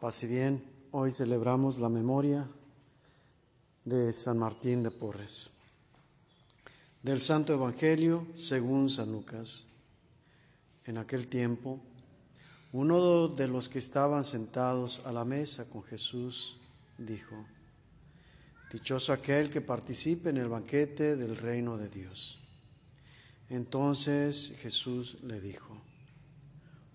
[0.00, 2.48] Pase bien, hoy celebramos la memoria
[3.84, 5.50] de San Martín de Porres.
[7.02, 9.66] Del Santo Evangelio según San Lucas.
[10.86, 11.82] En aquel tiempo,
[12.72, 16.56] uno de los que estaban sentados a la mesa con Jesús
[16.96, 17.44] dijo,
[18.72, 22.40] Dichoso aquel que participe en el banquete del reino de Dios.
[23.50, 25.76] Entonces Jesús le dijo,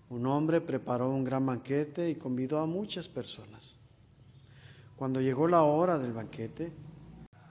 [0.08, 3.76] un hombre preparó un gran banquete y convidó a muchas personas.
[4.96, 6.72] Cuando llegó la hora del banquete,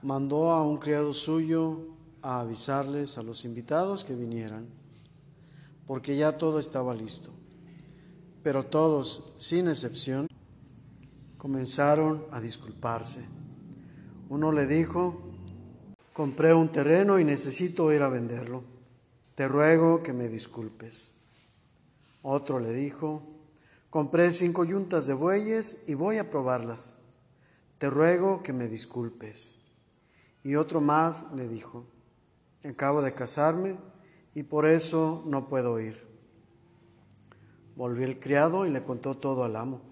[0.02, 1.80] mandó a un criado suyo
[2.22, 4.66] a avisarles a los invitados que vinieran,
[5.86, 7.30] porque ya todo estaba listo.
[8.42, 10.26] Pero todos, sin excepción,
[11.36, 13.24] comenzaron a disculparse.
[14.28, 15.20] Uno le dijo,
[16.12, 18.64] compré un terreno y necesito ir a venderlo.
[19.34, 21.15] Te ruego que me disculpes.
[22.28, 23.22] Otro le dijo,
[23.88, 26.96] compré cinco yuntas de bueyes y voy a probarlas.
[27.78, 29.58] Te ruego que me disculpes.
[30.42, 31.86] Y otro más le dijo,
[32.68, 33.76] acabo de casarme
[34.34, 36.04] y por eso no puedo ir.
[37.76, 39.82] Volvió el criado y le contó todo al amo.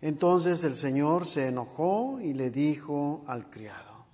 [0.00, 4.06] Entonces el Señor se enojó y le dijo al criado,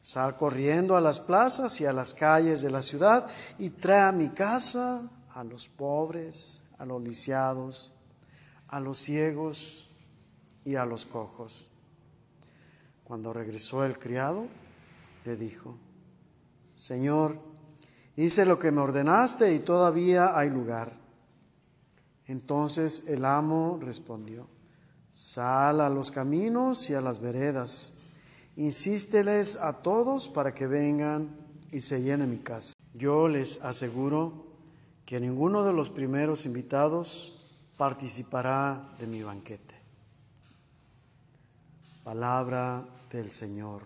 [0.00, 4.12] sal corriendo a las plazas y a las calles de la ciudad y trae a
[4.12, 5.02] mi casa
[5.34, 7.92] a los pobres, a los lisiados,
[8.66, 9.88] a los ciegos
[10.64, 11.70] y a los cojos.
[13.04, 14.48] Cuando regresó el criado,
[15.24, 15.76] le dijo,
[16.74, 17.38] Señor,
[18.16, 20.98] hice lo que me ordenaste y todavía hay lugar.
[22.26, 24.48] Entonces el amo respondió,
[25.12, 27.92] sal a los caminos y a las veredas,
[28.56, 31.30] insísteles a todos para que vengan
[31.70, 32.74] y se llene mi casa.
[32.92, 34.51] Yo les aseguro
[35.04, 37.38] que ninguno de los primeros invitados
[37.76, 39.74] participará de mi banquete.
[42.04, 43.82] Palabra del Señor.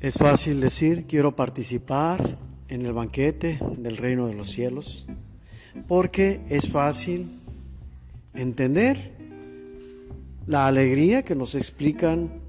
[0.00, 2.36] Es fácil decir, quiero participar
[2.68, 5.06] en el banquete del reino de los cielos,
[5.88, 7.40] porque es fácil
[8.34, 9.12] entender
[10.46, 12.43] la alegría que nos explican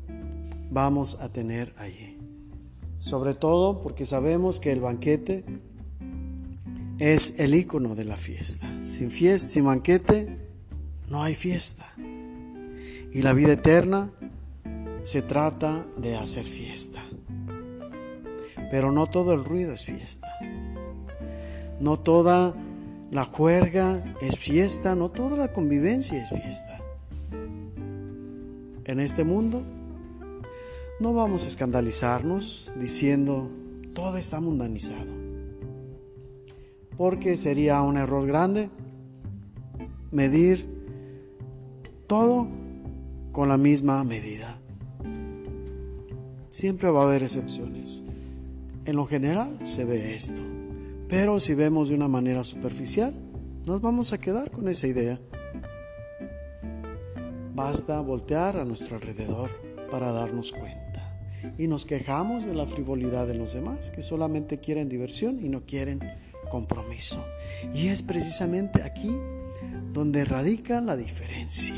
[0.69, 2.17] vamos a tener allí.
[2.99, 5.45] Sobre todo porque sabemos que el banquete
[6.99, 8.67] es el icono de la fiesta.
[8.81, 10.37] Sin fiesta, sin banquete,
[11.09, 11.85] no hay fiesta.
[11.97, 14.11] Y la vida eterna
[15.03, 17.03] se trata de hacer fiesta.
[18.71, 20.27] Pero no todo el ruido es fiesta.
[21.79, 22.55] No toda
[23.11, 26.79] la juerga es fiesta, no toda la convivencia es fiesta.
[28.85, 29.63] En este mundo
[30.99, 33.51] no vamos a escandalizarnos diciendo
[33.93, 35.11] todo está mundanizado,
[36.97, 38.69] porque sería un error grande
[40.11, 40.65] medir
[42.07, 42.47] todo
[43.31, 44.57] con la misma medida.
[46.49, 48.01] Siempre va a haber excepciones.
[48.85, 50.41] En lo general se ve esto,
[51.09, 53.13] pero si vemos de una manera superficial,
[53.65, 55.19] nos vamos a quedar con esa idea.
[57.53, 59.49] Basta voltear a nuestro alrededor
[59.89, 60.84] para darnos cuenta
[61.57, 65.65] y nos quejamos de la frivolidad de los demás, que solamente quieren diversión y no
[65.65, 65.99] quieren
[66.49, 67.23] compromiso.
[67.73, 69.15] Y es precisamente aquí
[69.93, 71.75] donde radica la diferencia.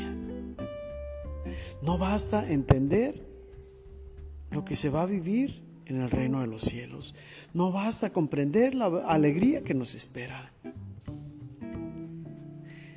[1.82, 3.24] No basta entender
[4.50, 7.14] lo que se va a vivir en el reino de los cielos.
[7.54, 10.52] No basta comprender la alegría que nos espera.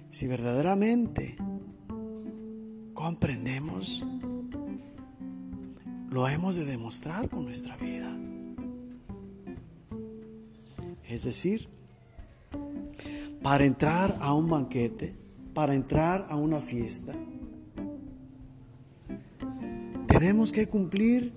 [0.09, 1.35] Si verdaderamente
[2.93, 4.05] comprendemos
[6.11, 8.15] lo hemos de demostrar con nuestra vida.
[11.07, 11.69] Es decir,
[13.41, 15.15] para entrar a un banquete,
[15.53, 17.13] para entrar a una fiesta,
[20.05, 21.33] tenemos que cumplir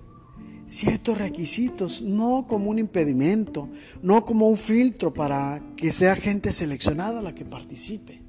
[0.65, 3.69] ciertos requisitos, no como un impedimento,
[4.03, 8.21] no como un filtro para que sea gente seleccionada la que participe,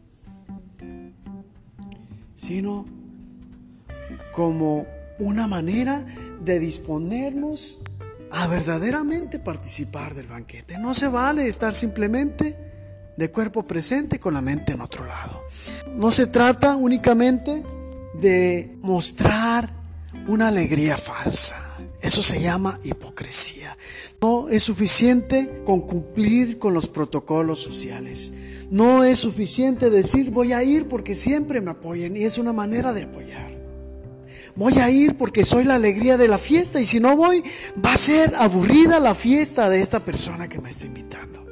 [2.37, 2.87] sino
[4.33, 4.87] como
[5.19, 6.05] una manera
[6.41, 7.81] de disponernos
[8.31, 10.79] a verdaderamente participar del banquete.
[10.79, 12.57] No se vale estar simplemente
[13.17, 15.43] de cuerpo presente con la mente en otro lado.
[15.95, 17.65] No se trata únicamente
[18.21, 19.73] de mostrar
[20.27, 21.57] una alegría falsa.
[22.01, 23.77] Eso se llama hipocresía.
[24.21, 28.33] No es suficiente con cumplir con los protocolos sociales.
[28.71, 32.93] No es suficiente decir voy a ir porque siempre me apoyen y es una manera
[32.93, 33.56] de apoyar.
[34.57, 37.43] Voy a ir porque soy la alegría de la fiesta y si no voy,
[37.85, 41.45] va a ser aburrida la fiesta de esta persona que me está invitando.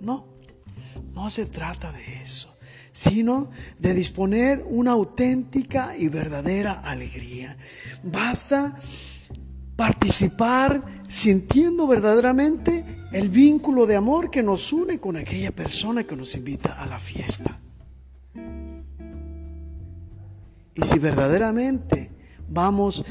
[0.00, 0.26] No,
[1.12, 2.56] no se trata de eso,
[2.92, 7.56] sino de disponer una auténtica y verdadera alegría.
[8.02, 8.78] Basta
[9.76, 16.34] participar sintiendo verdaderamente el vínculo de amor que nos une con aquella persona que nos
[16.34, 17.58] invita a la fiesta.
[20.74, 22.10] Y si verdaderamente
[22.48, 23.04] vamos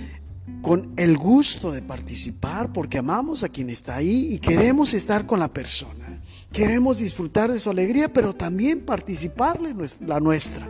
[0.61, 5.39] con el gusto de participar porque amamos a quien está ahí y queremos estar con
[5.39, 6.21] la persona,
[6.51, 9.75] queremos disfrutar de su alegría, pero también participarle
[10.05, 10.67] la nuestra.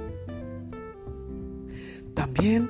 [2.13, 2.69] También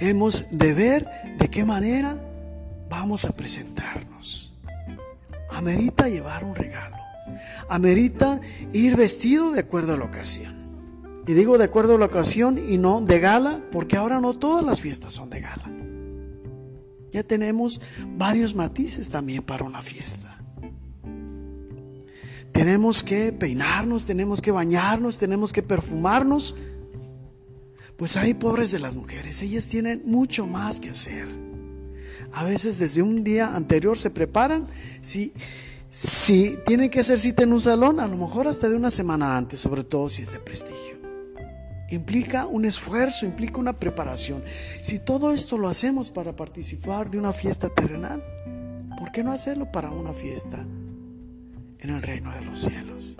[0.00, 2.20] hemos de ver de qué manera
[2.88, 4.11] vamos a presentarnos.
[5.62, 6.96] Amerita llevar un regalo.
[7.68, 8.40] Amerita
[8.72, 11.22] ir vestido de acuerdo a la ocasión.
[11.24, 14.64] Y digo de acuerdo a la ocasión y no de gala, porque ahora no todas
[14.64, 15.70] las fiestas son de gala.
[17.12, 17.80] Ya tenemos
[18.16, 20.42] varios matices también para una fiesta.
[22.50, 26.56] Tenemos que peinarnos, tenemos que bañarnos, tenemos que perfumarnos
[27.96, 31.28] pues hay pobres de las mujeres, ellas tienen mucho más que hacer.
[32.34, 34.68] A veces desde un día anterior se preparan,
[35.00, 35.32] si,
[35.88, 39.36] si tienen que hacer cita en un salón, a lo mejor hasta de una semana
[39.36, 41.00] antes, sobre todo si es de prestigio.
[41.90, 44.42] Implica un esfuerzo, implica una preparación.
[44.80, 48.24] Si todo esto lo hacemos para participar de una fiesta terrenal,
[48.98, 50.66] ¿por qué no hacerlo para una fiesta
[51.78, 53.18] en el reino de los cielos?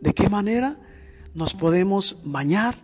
[0.00, 0.76] ¿De qué manera?
[1.34, 2.76] nos podemos bañar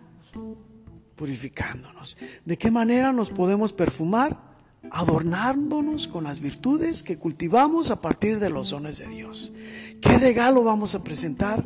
[1.21, 2.17] purificándonos?
[2.45, 4.41] ¿De qué manera nos podemos perfumar?
[4.89, 9.53] Adornándonos con las virtudes que cultivamos a partir de los dones de Dios.
[10.01, 11.63] ¿Qué regalo vamos a presentar?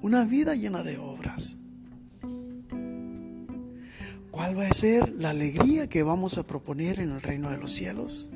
[0.00, 1.56] Una vida llena de obras.
[4.30, 7.72] ¿Cuál va a ser la alegría que vamos a proponer en el reino de los
[7.72, 8.30] cielos?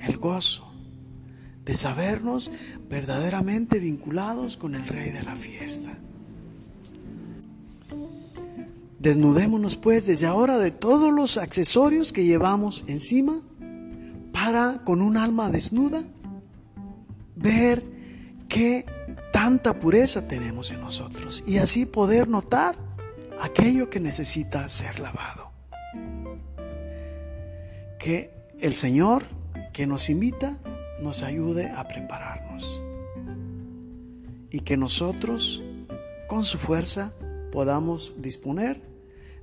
[0.00, 0.68] El gozo
[1.64, 2.50] de sabernos
[2.90, 5.96] verdaderamente vinculados con el Rey de la fiesta.
[8.98, 13.40] Desnudémonos pues desde ahora de todos los accesorios que llevamos encima
[14.32, 16.02] para con un alma desnuda
[17.36, 17.84] ver
[18.48, 18.84] qué
[19.32, 22.76] tanta pureza tenemos en nosotros y así poder notar
[23.40, 25.52] aquello que necesita ser lavado.
[28.00, 29.24] Que el Señor
[29.72, 30.58] que nos invita
[31.00, 32.82] nos ayude a prepararnos
[34.50, 35.62] y que nosotros
[36.26, 37.12] con su fuerza
[37.52, 38.87] podamos disponer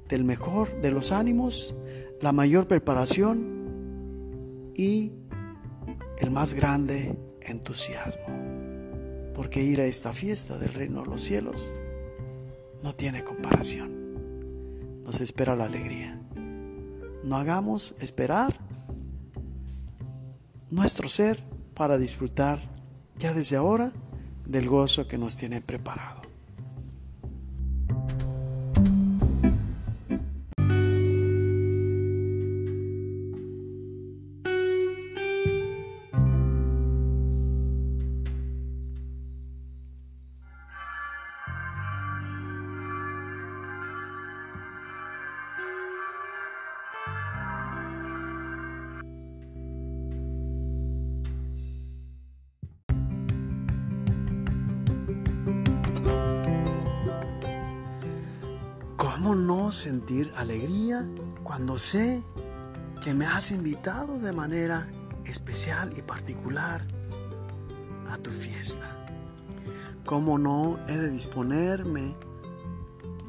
[0.08, 1.76] del mejor de los ánimos,
[2.22, 5.12] la mayor preparación y
[6.20, 8.26] el más grande entusiasmo.
[9.34, 11.74] Porque ir a esta fiesta del reino de los cielos
[12.84, 15.04] no tiene comparación.
[15.04, 16.22] Nos espera la alegría.
[17.24, 18.60] No hagamos esperar
[20.70, 21.44] nuestro ser
[21.74, 22.60] para disfrutar
[23.18, 23.92] ya desde ahora
[24.46, 26.25] del gozo que nos tiene preparado.
[59.36, 61.06] ¿Cómo no sentir alegría
[61.44, 62.24] cuando sé
[63.04, 64.88] que me has invitado de manera
[65.26, 66.88] especial y particular
[68.10, 68.96] a tu fiesta?
[70.06, 72.16] ¿Cómo no he de disponerme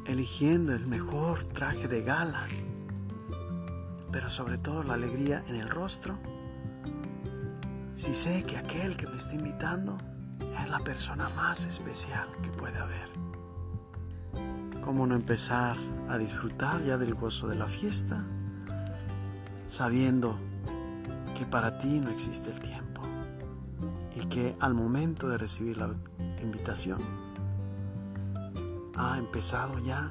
[0.07, 2.47] eligiendo el mejor traje de gala,
[4.13, 6.21] pero sobre todo la alegría en el rostro?
[7.95, 9.99] Si sé que aquel que me está invitando
[10.63, 13.11] es la persona más especial que puede haber.
[14.85, 15.77] ¿Cómo no empezar
[16.09, 18.25] a disfrutar ya del gozo de la fiesta,
[19.67, 20.39] sabiendo
[21.37, 23.03] que para ti no existe el tiempo
[24.15, 25.91] y que al momento de recibir la
[26.41, 27.01] invitación
[28.97, 30.11] ha empezado ya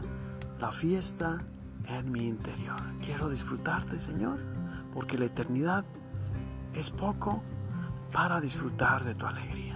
[0.59, 1.43] la fiesta
[1.87, 2.81] en mi interior.
[3.01, 4.39] Quiero disfrutarte, Señor,
[4.93, 5.85] porque la eternidad
[6.73, 7.43] es poco
[8.11, 9.74] para disfrutar de tu alegría.